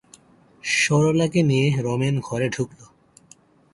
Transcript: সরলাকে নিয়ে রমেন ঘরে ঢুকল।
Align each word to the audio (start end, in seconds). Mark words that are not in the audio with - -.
সরলাকে 0.63 1.41
নিয়ে 1.43 1.67
রমেন 1.77 2.15
ঘরে 2.19 2.47
ঢুকল। 2.49 2.79